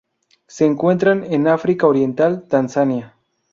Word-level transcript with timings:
Se 0.47 0.65
encuentran 0.65 1.23
en 1.31 1.47
África 1.47 1.85
Oriental: 1.85 2.47
Tanzania. 2.47 3.15